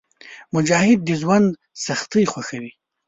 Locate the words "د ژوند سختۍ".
1.07-2.23